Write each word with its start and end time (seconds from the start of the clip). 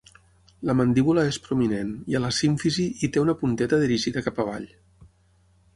La 0.69 0.75
mandíbula 0.79 1.25
és 1.31 1.37
prominent 1.49 1.91
i 2.13 2.17
a 2.19 2.23
la 2.25 2.33
símfisi 2.39 2.85
hi 3.05 3.11
té 3.17 3.23
una 3.27 3.37
punteta 3.43 3.81
dirigida 3.85 4.27
cap 4.31 4.45
avall. 4.47 4.69